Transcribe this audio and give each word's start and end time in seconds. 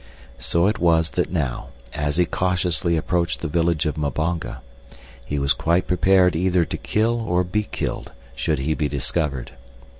So 0.39 0.65
it 0.65 0.79
was 0.79 1.11
that 1.11 1.31
now, 1.31 1.67
as 1.93 2.17
he 2.17 2.25
cautiously 2.25 2.97
approached 2.97 3.41
the 3.41 3.47
village 3.47 3.85
of 3.85 3.99
Mbonga, 3.99 4.61
he 5.23 5.37
was 5.37 5.53
quite 5.53 5.85
prepared 5.85 6.35
either 6.35 6.65
to 6.65 6.77
kill 6.77 7.21
or 7.21 7.43
be 7.43 7.61
killed 7.61 8.11
should 8.35 8.57
he 8.57 8.73
be 8.73 8.87
discovered. 8.89 9.51